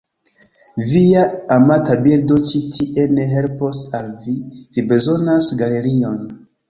[0.91, 1.25] Via
[1.55, 4.35] amata bildo ĉi tie ne helpos al vi,
[4.79, 6.19] vi bezonas galerion.